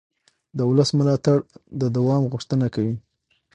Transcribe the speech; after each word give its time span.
د 0.57 0.59
ولس 0.69 0.89
ملاتړ 0.99 1.37
د 1.81 1.83
دوام 1.95 2.23
غوښتنه 2.31 2.67
کوي 2.75 2.95